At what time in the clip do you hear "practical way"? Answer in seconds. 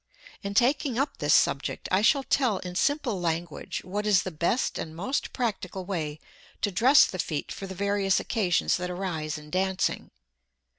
5.31-6.19